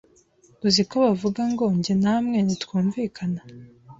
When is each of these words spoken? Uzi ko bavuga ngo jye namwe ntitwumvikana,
Uzi 0.67 0.81
ko 0.89 0.95
bavuga 1.05 1.41
ngo 1.51 1.63
jye 1.83 1.93
namwe 2.03 2.37
ntitwumvikana, 2.45 3.41